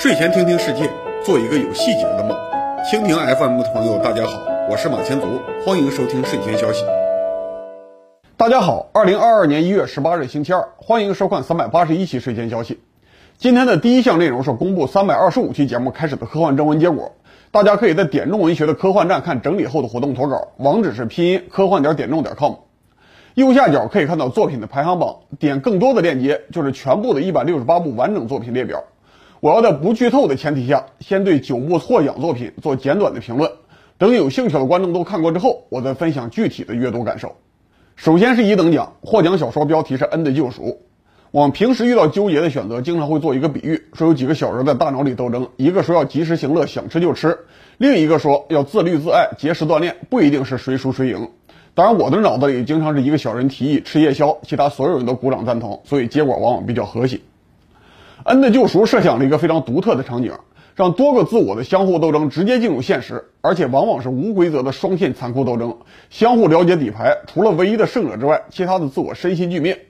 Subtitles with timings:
[0.00, 0.90] 睡前听听世界，
[1.22, 2.34] 做一个有细节的梦。
[2.90, 5.26] 蜻蜓 FM 的朋友，大家好，我是马前卒，
[5.62, 6.86] 欢迎收听睡前消息。
[8.38, 12.80] 大家好，二零二二年一月十八日星期二，欢迎收看三百八十一期睡前消息。
[13.36, 17.12] 今天的第一项内容是公布三百二十五期节目开始的科幻征文结果，
[17.50, 22.54] 大家可以在点众文学的科幻站看整理后的活动投稿，网址是拼音科幻点点众点 com。
[23.34, 28.82] 右下角可以看到作品的排行榜，点更多的链接就是全部的一百六十八部完整作品列表。
[29.40, 33.50] 我要在不剧透的前提下，先对九部获奖作品做简短的评论，
[33.96, 37.36] 等有兴趣的观众都看过之后，我再分享具体的阅读感受。
[37.96, 40.62] 首先是一等奖获奖小说，标题是《恩的救赎》。
[41.30, 47.30] 我们平时遇到纠结的选择，经常会做一个比喻，说有几个小人在大脑里斗争，一个说要及时行乐，想吃就吃；
[47.78, 51.30] 另一个说要自律自爱，节食锻炼，不一定是谁输谁赢。
[51.74, 57.20] 当然，我的脑子里经常是一个小人提议吃夜宵，其他所有人都鼓掌赞同，所以结果往往比较和谐。
[58.24, 60.34] 恩的救赎设想了一个非常独特的场景，
[60.76, 65.78] 让多个自我的相互斗争直接进入现实，而且往往是无规则的双线残酷斗争，
[66.10, 69.86] 相互了解底牌，除了唯一的胜者之外，其他的自我身心俱灭。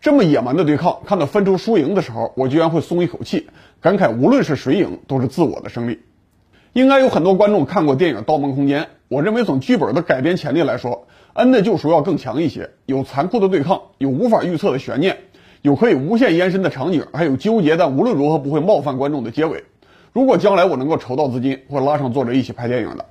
[0.00, 3.48] 这么野蛮的对抗，看到分出输赢的时候，我居然会松一口气，
[3.80, 6.00] 感慨无论是谁赢，都是自我的胜利。
[6.72, 15.18] 应该有很多观众看过电影《盗梦空间》，我认为从剧本的改编潜力来说，恩的救赎要更强一些，有残酷的对抗，有无法预测的悬念。
[15.62, 19.64] 有可以无限延伸的场景，还有纠结但无论如何不会冒犯观众的结尾。
[20.12, 23.06] 如果将来我能够筹到资金，会拉上作者一起拍电影的。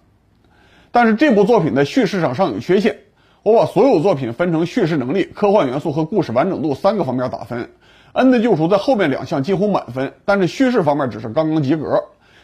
[0.91, 2.97] 但是这部作品在叙事上尚有缺陷。
[3.43, 7.71] 我把所有作品分成叙事能力、科幻元素和故事完整度三个方面打分。
[8.13, 12.03] 恩的救赎在后面两项几乎满分，但是叙事方面只是刚刚及格。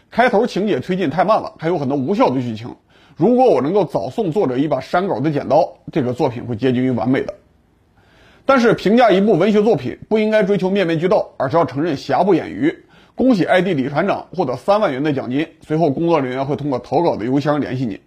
[0.09, 2.73] 开头情节推进太慢了，还有很多无效的剧情。
[3.15, 7.33] 如果我能够早送作者一把删稿的剪刀，这个作品会接近于完美的。
[8.47, 12.85] 但是评价一部文学作品不应该追求面面俱到，而是要承认瑕不掩瑜。
[13.13, 17.99] 恭喜 ID 李船长获得三万元的奖金，随后工作人员会通过投稿的邮箱联系你。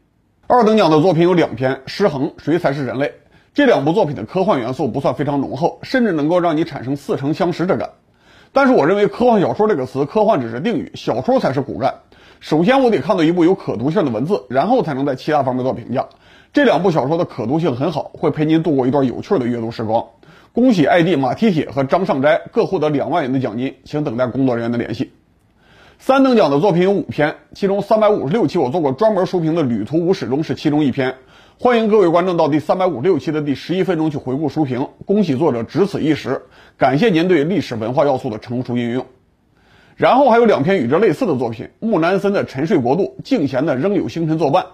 [0.46, 3.06] 二等奖的作品有两篇，《失衡》《谁才是人类》
[3.52, 7.90] 这两部作品的科幻元素不算非常浓厚，甚至能够让你产生似曾相识之感。
[8.50, 11.96] 但是我认为科幻小说这个词，科幻只是定语，小说才是骨干。
[12.40, 16.06] 首先我得看到一部有可读性的文字，然后才能在其他方面做评价。
[16.52, 20.04] 这两部小说的可读性很好，会陪您度过一段有趣的阅读时光。
[20.52, 25.12] 恭喜 ID 马蹄铁和张尚斋各获得两万元的奖金，请等待工作人员的联系。
[26.00, 31.14] 三等奖的作品有五篇，其中三百五十六期我做过专门书评的《旅途无始终》是其中一篇，
[31.60, 34.88] 欢迎各位观众到第三百五十六期的第十一分钟去回顾书评。
[35.06, 36.42] 恭喜作者只此一时，
[36.76, 39.06] 感谢您对历史文化要素的成熟运用。
[39.94, 44.64] 然后还有两篇与之类似的作品，木南森的《沉睡国度》，敬贤的《仍有星辰作伴》。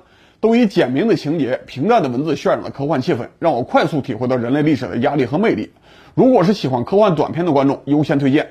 [0.41, 5.71] 都以简明的情节、平淡的文字渲染了科幻气氛，让我快速体会到人类历史的压力和魅力。
[6.15, 8.49] 如果是喜欢科幻短片的观众，优先推荐。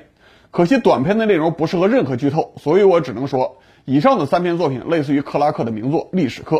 [0.50, 6.56] 可惜短片的内容不适合任何剧透，所以我只能说，以上的三篇作品类似于克拉克的名作《历史课》。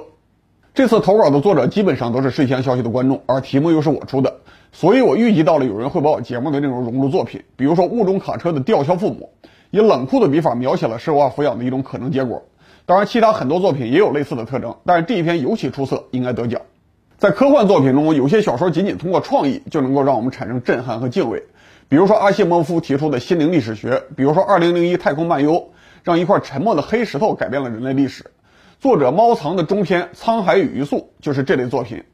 [0.74, 4.40] 这次投稿的作者基本上都是睡前消息的观众，而题目又是我出的，
[4.72, 7.42] 所以我预计到了有人会把我节目的内容融入作品。
[7.56, 9.30] 比如说《雾中卡车》的吊销父母，
[9.70, 12.42] 以冷酷的笔法描写了舍娃抚养的一种可能结果。
[12.86, 16.62] 当然，其他很多作品也有类似的特征，但是这一篇尤其出色，应该得奖。
[17.18, 21.42] 在科幻作品中，有些小说仅仅通过创意就能够让我们产生震撼和敬畏，
[21.88, 25.54] 比如说阿西莫夫提出的心灵历史学，比如说《二零零一太空漫游》，
[26.04, 28.30] 让一块沉默的黑石头改变了人类历史。
[28.78, 32.04] 作者猫藏的中篇《沧海与鱼素》就是这类作品。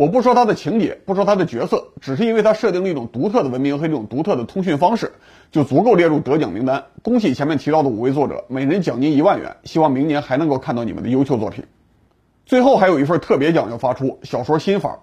[0.00, 5.12] 我不说它的情节，不说它的角色，只是因为它设定了一种独特的文明和一种独特的通讯方式，
[5.52, 6.82] 就足够列入得奖名单。
[7.02, 9.54] 恭喜前面提到的五位作者，每人奖金一万元。
[9.64, 11.62] 希望明年还能够看到你们的优秀作品。
[12.46, 14.98] 最后还有一份特别奖要发出，小说心法。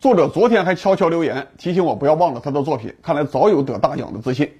[0.00, 4.50] 作者昨天还悄悄留言提醒我不要忘了他的作品，看来早有得大奖的自信。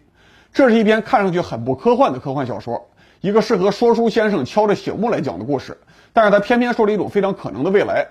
[0.52, 2.90] 这是一篇看上去很不科幻的科幻小说，
[3.22, 5.76] 一个适合说书先生敲着醒目来讲的故事，
[6.12, 8.06] 但是他偏偏说了一种非常可能的未来。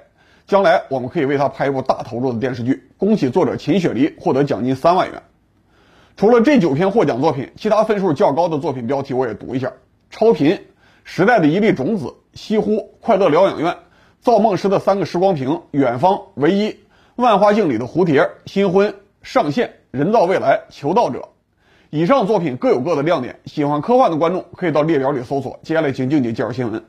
[0.49, 2.89] 将来我们可以为他拍一部大投入的电视剧。
[2.97, 5.21] 恭喜作者秦雪梨获得奖金三万元。
[6.17, 9.71] 除了这九篇获奖作品，其他分数较高的作品标题我也读一下：
[10.09, 10.59] 超频、
[11.03, 13.77] 时代的一粒种子、西湖、快乐疗养院、
[14.21, 16.79] 造梦师的三个时光瓶、远方、唯一、
[17.15, 21.29] 万花镜里的蝴蝶、新婚、上线、人造未来、求道者。
[21.91, 25.59] 以上作品各有各的亮点，喜欢科幻的观众可以到列表里搜索。
[25.61, 26.83] 接下来请静静介绍新闻。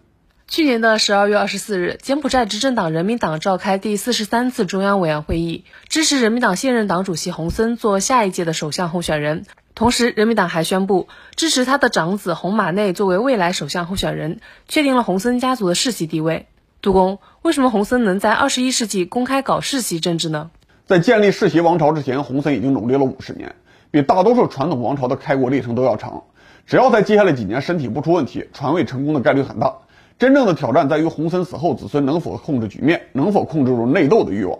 [0.50, 9.44] 去年的十二月二十四日，柬埔寨执政党人民党召开第四十三次中央委员会议，支持人民党现任党主席洪森做下一届的首相候选人。
[9.76, 11.06] 同时，人民党还宣布
[11.36, 16.48] 支持他的长子洪马内作为未来首相候选人，确定了洪森家族的世袭地位。
[16.82, 20.50] 杜工，为什么洪森能在二十一世纪公开搞世袭政治呢？
[20.84, 23.54] 在建立世袭王朝之前，洪森已经努力了五十年，
[23.92, 26.24] 比大多数传统王朝的开国历程都要长。
[26.66, 29.76] 只要在接下来几年身体不出问题，传位成功的概率很大。
[30.20, 34.58] 真正的挑战在于洪森死后，子孙能否控制局面，能否控制住内斗的欲望。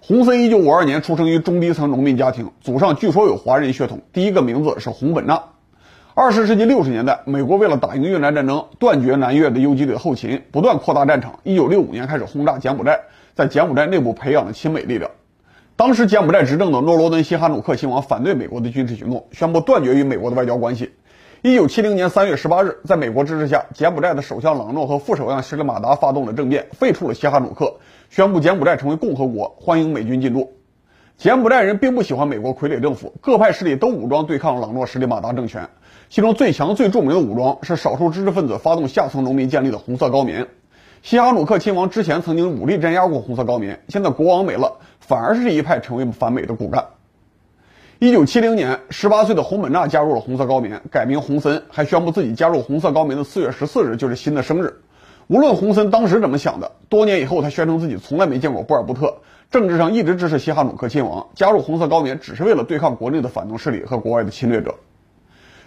[0.00, 5.42] 洪森一九五二年出生于中低层农民家庭，祖上据说有华人血统，第一个名字是洪本纳。
[6.14, 11.40] 二十世纪六十年代，美国为了打赢越南战争，断绝南越的游击队后勤，不断扩大战场。
[11.42, 13.00] 一九六五年开始轰炸柬埔寨，
[13.34, 15.10] 在柬埔寨内部培养了亲美力量。
[15.74, 20.92] 当时柬埔寨执政的诺罗敦·西哈努克亲王反对美国的军事行动，宣布断绝与美国的外交关系。
[21.42, 27.76] 一九七零年三月十八日，在美国支持下，柬埔寨的首相朗诺和副首相施里马达发动了政变，废除了西哈努克，
[28.10, 30.52] 宣布柬埔寨成为共和国，欢迎美军进驻。
[31.16, 35.70] 柬埔寨人并不喜欢美国傀儡政府，各派势力都武装对抗朗诺施里马达政权。
[36.10, 40.46] 其中最强、最著名的武装是少数知识分子发动下层农民建立的红色高棉。
[41.00, 46.84] 西哈努克亲王之前曾经武力镇压过红色高棉，现在国王没了，反而是一派成为反美的骨干。
[48.02, 54.74] 一九七零年，十八岁的洪本纳加入了红色高棉，改名洪森，还宣布自己加入红色高棉的四月十四日就是新的生日。
[55.26, 59.18] 无论洪森当时怎么想的，多年以后他宣称自己从来没见过波尔布特，
[59.50, 64.74] 政治上一直支持西哈努克亲王，加入红色高棉只是为了对抗国内的反动势力和国外的侵略者。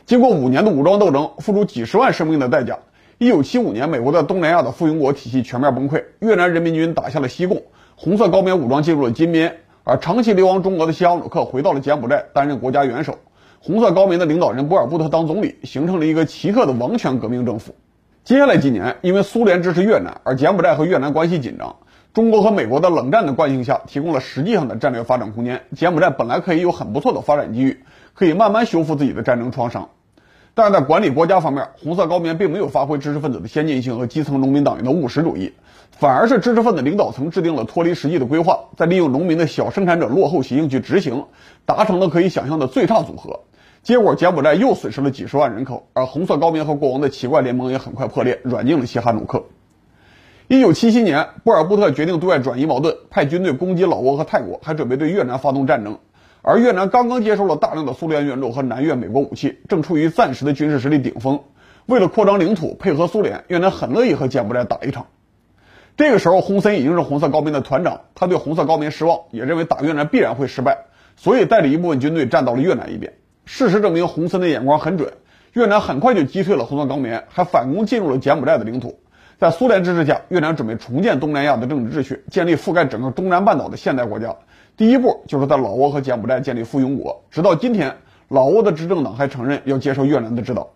[0.08, 2.80] 经过五年的武装斗争，付出几十万生命的代价。
[3.20, 7.62] 一九七五年，美国在东南亚的附庸国体系全面崩溃，越南人民军打下了西贡，
[7.96, 13.18] 红色高棉武装进入了金边，而长期流亡中国的西哈努克回到了柬埔寨担任国家元首，
[13.60, 17.76] 红色高棉的领导人波尔布特当总理，形成了一个奇特的王权革命政府。
[18.24, 21.76] 接下来几年，因为苏联支持越南，而柬埔寨和越南关系紧张，
[22.14, 25.64] 中国和美国的冷战的惯性下，提供了实际上的战略发展空间。
[25.76, 27.84] 柬埔寨本来可以有很不错的发展机遇，
[28.14, 29.90] 可以慢慢修复自己的战争创伤。
[30.56, 35.52] 但是在管理国家方面，红色高棉并没有发挥知识分子的先进性和基层农民党员的务实主义，
[35.90, 41.26] 反而是知识分子领导层制定了脱离实际的规划，再利用农民的小生产者落后习性去执行，
[41.66, 43.40] 达成了可以想象的最差组合。
[43.82, 49.44] 结果柬埔寨又损失了几十万人口，而红色高棉和国王的奇怪联盟也很快破裂，软禁了西哈努克。
[50.48, 55.98] 一九七七年，波尔布特决定对外转移矛盾，派军队攻击老挝和泰国，还准备对越南发动战争。
[56.46, 61.40] 而越南刚刚接受了大量的苏联援助和南越美国武器，正处于暂时的军事实力顶峰。
[61.86, 65.06] 为了扩张领土，配合苏联，越南很乐意和柬埔寨打一场。
[65.96, 70.80] 这个时候，洪森已经是红色高棉的团长，他对红色高棉失望，也认为打越南必然会失败，
[71.16, 73.14] 所以带着一部分军队站到了越南一边。
[73.46, 75.14] 事实证明，洪森的眼光很准，
[75.54, 79.00] 越南很快就击退了红色高棉，还反攻进入了柬埔寨的领土。
[79.40, 84.36] 在苏联支持下，越南准备重建东南亚的政治秩序，建立覆盖整个中南半岛的现代国家。
[84.76, 87.98] 第一步就是在老挝和柬埔寨建立附庸国，直到今天，
[88.28, 90.70] 老挝的执政党还承认要接受越南的指导。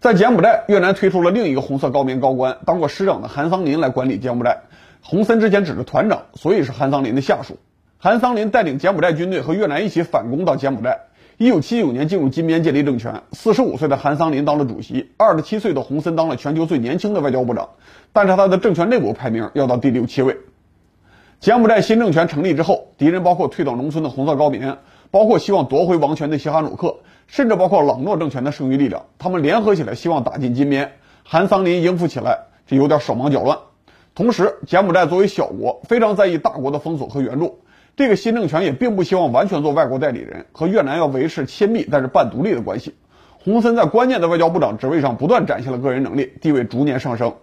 [0.00, 4.62] 在柬埔寨，越南推出了另一个红色高棉高官，当过师长的韩桑林来管理柬埔寨。
[5.02, 7.58] 洪森之前只是团长，所以是韩桑林的下属。
[7.98, 11.00] 韩桑林带领柬埔寨军队和越南一起反攻到柬埔寨。
[11.36, 17.68] 一九七九年进入金边建立政权，四十五岁的韩桑林当了主席，二十七岁的洪森当了全球最年轻的外交部长，
[18.14, 20.38] 但是他的政权内部排名要到第六七位。
[21.38, 24.78] 柬埔寨新政权成立之后，敌人包括退到农村的红色高棉，
[25.10, 26.96] 包括希望夺回王权的西哈努克，
[27.26, 30.92] 甚至包括朗诺政权的剩余力量，他们联合起来希望打进金边。
[31.24, 33.58] 韩桑林应付起来这有点手忙脚乱。
[34.14, 37.60] 同时，柬埔寨作为小国，非常在意大国的封锁和援助。
[37.96, 42.94] 这个新政权也并不希望完全做外国代理人，和越南要维持亲密但是半独立的关系。
[43.44, 47.34] 洪森在关键的外交部长职位上不断展现了个人能力，地位逐年上升。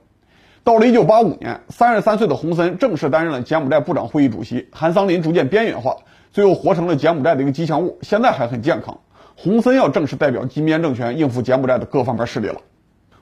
[0.66, 4.70] 到了1985年，三十三岁的洪森正式担任了柬埔寨部长会议主席。
[4.72, 5.98] 韩桑林逐渐边缘化，
[6.32, 7.98] 最后活成了柬埔寨的一个吉祥物。
[8.02, 9.00] 现在还很健康。
[9.36, 12.62] 洪森要正式代表金边政权应付柬埔寨的各方面势力了。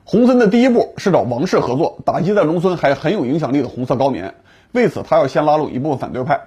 [0.04, 4.34] 洪森的第一步是找王室合作，打击在农村还很有影响力的红色高棉。
[4.70, 6.42] 为此，他要先拉拢一部分反对派。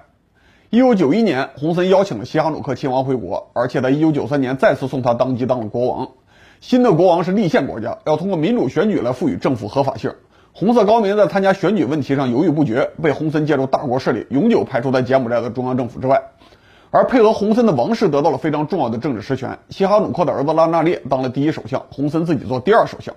[0.70, 6.08] 1991年，洪森邀请了西哈努克亲王回国，而且在1993年再次送他当机当了国王。
[6.60, 10.14] 新的国王是立宪国家，要通过民主选举来赋予政府合法性。
[10.58, 16.30] 红色高棉在参加选举问题上犹豫不决，被洪森借助大国势力永久排除在柬埔寨的中央政府之外。
[16.90, 23.16] 而配合洪森的王室得到了非常重要的政治实权，西哈努克的儿子拉纳列当了第一首相，洪森自己做第二首相。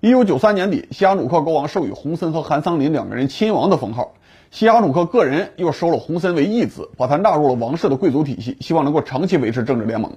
[0.00, 4.14] 一九九三年底，西哈努克国王授予洪森和韩桑林两个人亲王的封号，
[4.50, 10.12] 西哈努克个人又收了洪森为义子，把他纳入了王室的贵族体系，希望能够长期维持政治联盟。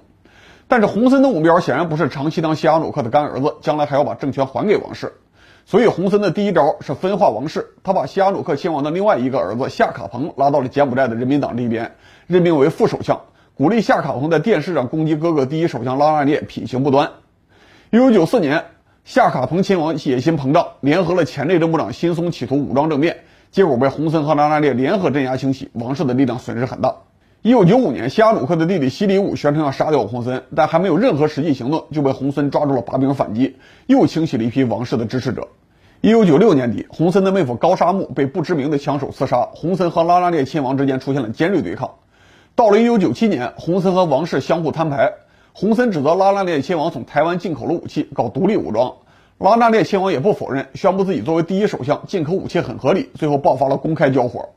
[0.68, 5.12] 但是洪森的目标显然不是长期当西哈努克的干儿子，将来还要把政权还给王室。
[5.68, 7.74] 所以，洪森的第一招是分化王室。
[7.82, 11.96] 他把西哈努克亲王的另外一个儿子夏卡彭拉到了柬埔寨的人民党这边，
[12.28, 13.22] 任命为副首相，
[13.56, 17.10] 鼓励夏卡彭在电视上攻击哥哥第一首相拉纳列品行不端。
[17.90, 18.66] 一九九四年，
[19.04, 26.94] 夏卡彭亲王野心膨胀，联合了前内政部长辛松，企图武装政变，结果被洪森和拉纳列联合镇压清洗，王室的力量损失很大。
[27.46, 33.54] 一九九五年，西哈努克的弟弟西里武宣称要杀掉洪森，但还没有任何实际行动，就被洪森抓住了把柄反击，
[33.86, 35.46] 又清洗了一批王室的支持者。
[36.00, 41.88] 一九九六年底，洪森的妹夫高沙木被不知名的枪手刺杀，洪森和拉拉列亲王之间出现了尖锐对抗。
[42.56, 45.12] 到了一九九七年，洪森和王室相互摊牌，
[45.52, 48.92] 洪森指责拉拉列亲王从台湾进口了武器，搞独立武装，
[49.38, 54.48] 拉拉列亲王也不否认，宣布自己作为第一首相进口武器很合理，最后爆发了公开交火。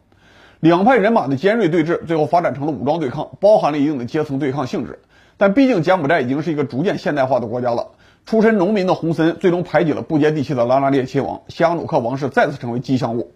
[0.60, 5.00] 两派人马的尖锐对峙，最后发展成了武装对抗，包含了一定的阶层对抗性质。
[5.38, 7.92] 但毕竟柬埔寨已经是一个逐渐现代化的国家了。
[8.25, 13.32] 出身农民的洪森最终排挤了不接地气的拉拉列亲王，西哈努克王室再次成为吉祥物。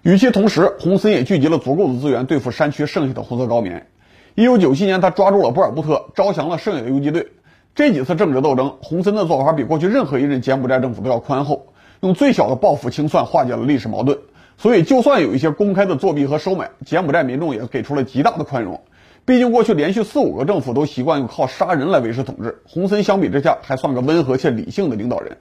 [0.00, 3.88] 与其同时，洪森也聚集了足够的资源对付山区剩下的红色高棉。
[4.34, 7.28] 一九九七年，他抓住了波尔布特，招降了剩下的游击队。
[7.74, 11.66] 这几次政治斗争，洪森的做法比过去任何一任柬埔寨政府都要宽厚，
[12.00, 14.18] 用最小的报复清算化解了历史矛盾。
[14.58, 18.80] 所以，就算有一些公开的作弊和收买，柬埔寨民众也给出了极大的宽容。
[19.24, 25.36] 毕竟，过去连续四五个政府都习惯用靠杀人来维持统治，洪森相比之下还算个温和且理性的领导人。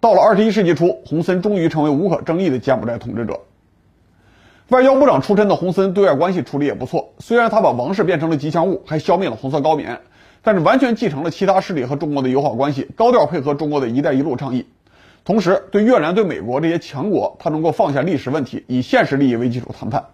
[0.00, 3.40] 到了二十一世纪初，洪森终于成为无可争议的柬埔寨统治者。
[4.70, 10.00] 外交部长出身的洪森对外关系处理也不错，虽然他把王室变成了吉祥物，还消灭了红色高棉，
[10.42, 14.66] 但是完全继承了其他势力和中国的友好关系，高调配合中国的一带一路倡议。
[15.28, 20.06] 同时，对越南、对美国这些强国，他能够放下历史问题，以现实利益为基础谈判。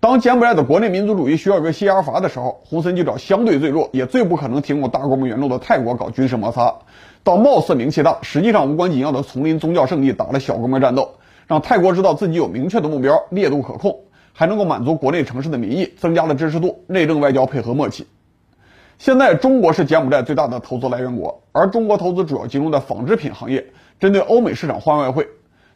[0.00, 6.74] 当柬埔寨的国内民族主义需要一个西牙阀的时候，洪森就找相对最弱、也最不可能提供大规模援助的泰国搞军事摩擦，
[7.22, 13.98] 到貌似名气大、实际上无关紧要的丛林宗教圣地打了小规模战斗，让泰国知道自己有明确的目标、烈度可控，
[14.32, 18.06] 还能够满足国内城市的民意，增加了支持度，内政外交配合默契。
[18.96, 23.66] 现在，中国是柬埔寨最大的投资来源国，而中国投资主要集中在纺织品行业。
[24.00, 25.26] 针对欧美市场换外汇，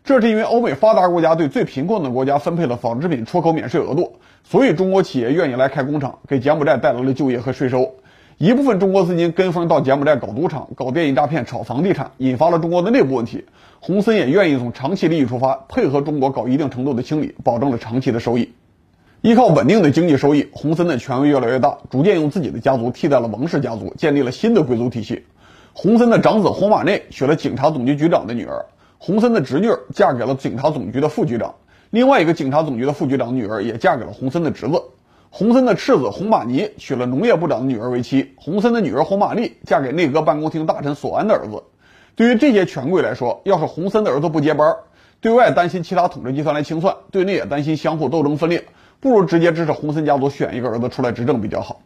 [0.04, 7.94] 这是因为欧美发达国家对最贫困的国家分配了纺织品出口免税额度，所以中国企业愿意来开工厂，给柬埔寨带来了就业和税收。
[8.38, 13.44] 一部分中国资金跟风到柬埔寨搞赌场、搞电信诈骗、炒房地产，引发了中国的内部问题。
[13.80, 18.52] 洪森也愿意从长期利益出发，配合中国搞一定程度的清理，保证了长期的收益。
[19.20, 25.24] 依靠稳定的经济收益，洪森的权威越来越大，逐渐用自己的家族替代了王氏家族，建立了新的贵族体系。
[25.74, 28.62] 洪森的长子洪马内娶了警察总局局长的女儿，
[28.98, 31.54] 洪森的侄女嫁给了警察总局的副局长，
[31.90, 34.82] 另外一个警察总局的副局长女儿也嫁给了洪森的侄子。
[35.30, 41.62] 洪森的次子洪马尼娶了农业部长的女儿为妻，洪森的女儿洪玛丽嫁给内阁办公厅大臣索安的儿子。
[42.14, 44.76] 对于这些权贵来说，要是洪森的儿子不接班，
[45.22, 48.62] 对外担心其他统治集团来清算，对内也担心相互斗争分裂，
[49.00, 51.80] 不如直接支持洪森家族选一个儿子出来执政比较好。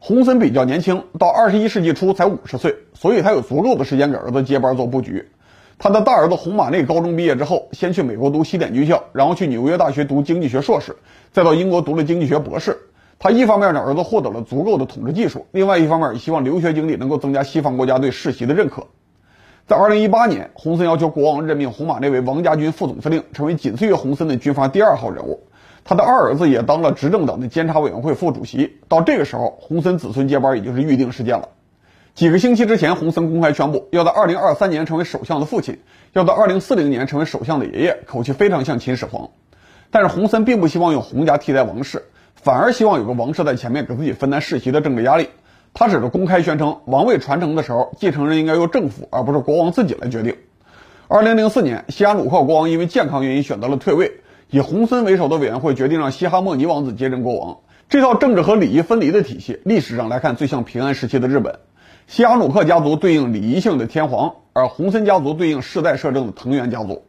[0.00, 5.28] 洪森比较年轻，到二十一世纪初才五十岁，所以他有足够的时间给儿子接班做布局。
[5.76, 10.96] 他的大儿子洪马内高中毕业之后，先去美国读西点军校，然后去纽约大学读经济学硕士，
[11.32, 12.78] 再到英国读了经济学博士。
[13.18, 18.86] 他一方面让儿子获得了足够的统治技术，另外一方面也希望留学经历能够增加西方国家对世袭的认可。
[19.66, 25.42] 在二零一八年，洪森要求国王任命洪马内为王家军副总司令，成为仅次于洪森的军阀第二号人物。
[25.88, 28.76] 他的二儿子也当了执政党的监察委员会副主席。
[28.88, 31.48] 到这个时候，洪森子孙接班已经是预定事件了。
[32.14, 35.78] 几个星期之前，洪森公开宣布要在2023年成为首相的父亲，
[36.12, 39.30] 要到2040年成为首相的爷爷，口气非常像秦始皇。
[39.90, 42.04] 但是洪森并不希望用洪家替代王室，
[42.34, 45.30] 反而希望有个王室在前面给自己分担世袭的政治压力。
[45.72, 50.36] 他只是公开宣称，王位传承的时候，继承人应该由政府而不是国王自己来决定。
[51.08, 54.20] 2004年，西哈努克国王因为健康原因选择了退位。
[54.50, 57.58] 以洪森为首的委员会决定让西哈莫尼王子接任国王。
[57.90, 61.58] 这套政治和礼仪分离的体系，历史上来看最像平安时期的日本。
[62.06, 67.04] 西哈努克家族对应礼仪性的天皇，而洪森家族对应世代摄政的藤原家族。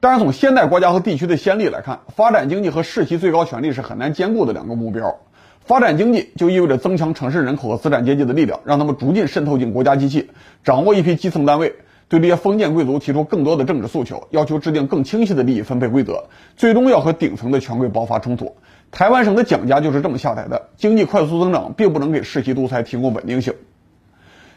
[0.00, 5.16] 当然，从现代国家和地区的先例来看，发展经济和世袭最高权力是很难兼顾的两个目标。
[5.64, 10.30] 发展经济就意味着增强城市人口和资产阶级的力量，让他们逐渐渗透进国家机器，
[10.62, 11.76] 掌握一批基层单位。
[12.14, 16.24] 对这些封建贵族提出更多的政治诉求，要求制定更清晰的利益分配规则，
[16.56, 18.54] 最终要和顶层的权贵爆发冲突。
[18.92, 20.68] 台湾省的蒋家就是这么下台的。
[20.76, 23.54] 经济快速增长并不能给世袭独裁提供稳定性。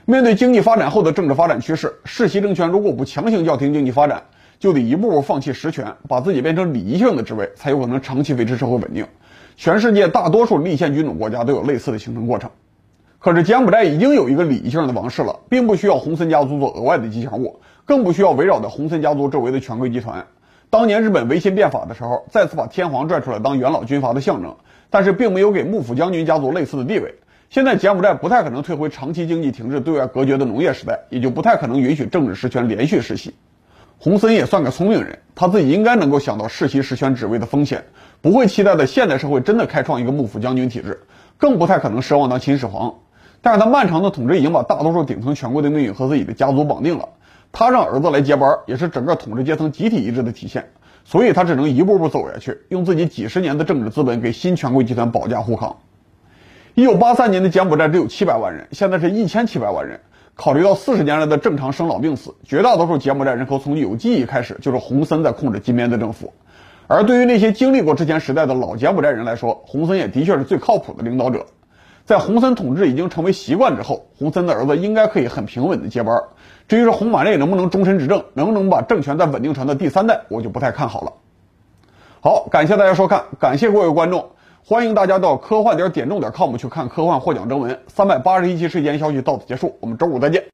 [0.05, 4.25] 面对经济发展后的政治发展趋势，世袭政权如果不强行叫停经济发展，
[4.59, 9.07] 就得一步步放弃实权，把自己变成礼仪性的职位，才有可能长期维持社会稳定。
[9.55, 12.51] 全世界大多数立宪君主国家都有类似的形成过程。
[13.27, 20.27] 可是柬埔寨已经有一个礼仪性的王室了，并不需要洪森家族做额外的吉祥物，更不需要围绕着洪森家族周围的权贵集团。
[20.69, 24.55] 当年日本维新变法的时候，再次把天皇拽出来当元老军阀的象征，
[24.89, 27.15] 但是并没有给幕府将军家族类似的地位。
[27.49, 33.35] 现在柬埔寨不太可能退回长期经济停滞、对外隔绝的农业时代，也就不太可能允许政治实权连续世袭。
[33.97, 37.83] 洪森也算个聪明人，他自己应该能够想到世袭实权职位的风险，
[38.21, 41.01] 不会期待在现代社会真的开创一个幕府将军体制，
[41.37, 42.95] 更不太可能奢望当秦始皇。
[43.41, 47.09] 但是他漫长的统治已经把大多数顶层权贵的命运和自己的家族绑定了，
[47.51, 50.69] 他让儿子来接班，也是整个统治阶层集体意志的体现。
[51.05, 55.77] 所以他只能一步步走下去，用自己几十年的政治资本给新权贵集团保驾护航。
[56.73, 60.01] 一九八三年的柬埔寨只有七百万人，现在是一千七百万人。
[60.35, 66.33] 考虑到四十年来的正常生老病死，绝大多数柬埔寨人口从有记忆开始就是洪森在控制金边的政府。
[66.87, 71.45] 而对于那些经历过之前时代的老柬埔寨人来说，洪森也的确是最靠谱的领导者。
[72.07, 76.23] 在洪森统治已经成为习惯之后，洪森的儿子应该可以很平稳的接班。
[76.69, 81.11] 至于说洪马内能不能终身执政，能不能把政权再稳定传到第三代，我就不太看好了。
[82.21, 84.29] 好，感谢大家收看，感谢各位观众，
[84.65, 87.77] 欢迎大家到科幻点点中点 com 去看科幻获奖征文。
[87.87, 90.45] 三百八十一期睡前消息到此结束，我们周五再见。